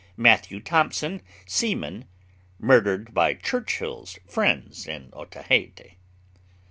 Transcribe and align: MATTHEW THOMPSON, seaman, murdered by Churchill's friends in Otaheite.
MATTHEW 0.17 0.61
THOMPSON, 0.61 1.21
seaman, 1.45 2.05
murdered 2.57 3.13
by 3.13 3.35
Churchill's 3.35 4.17
friends 4.27 4.87
in 4.87 5.11
Otaheite. 5.13 5.91